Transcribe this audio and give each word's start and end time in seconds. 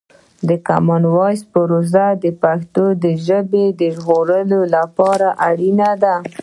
د 0.47 0.49
کامن 0.67 1.03
وایس 1.15 1.41
پروسه 1.51 2.05
د 2.23 2.25
پښتو 2.43 2.85
د 3.79 3.83
ژغورلو 4.05 4.59
لپاره 4.75 5.27
اړینه 5.49 5.89
ده. 6.03 6.15